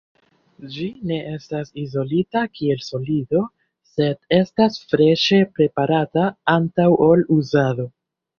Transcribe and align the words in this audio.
Ĝi 0.75 0.85
ne 1.09 1.17
estas 1.31 1.67
izolita 1.81 2.41
kiel 2.59 2.81
solido, 2.85 3.43
sed 3.91 4.19
estas 4.39 4.81
freŝe 4.95 5.41
preparata 5.61 6.25
antaŭ 6.57 6.89
ol 7.11 7.25
uzado. 7.39 7.89